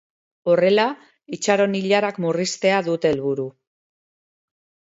[0.53, 0.85] Horrela,
[1.37, 3.47] itxaron-ilarak murriztea dute helburu.